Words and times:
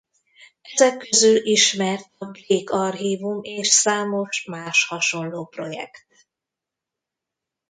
Ezek 0.61 0.97
közül 0.97 1.35
ismert 1.45 2.09
a 2.17 2.25
Blake 2.25 2.75
Archívum 2.77 3.43
és 3.43 3.67
számos 3.67 4.43
más 4.45 4.85
hasonló 4.87 5.45
projekt. 5.47 6.07